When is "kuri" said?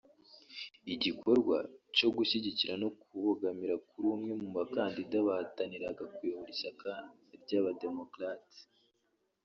3.87-4.05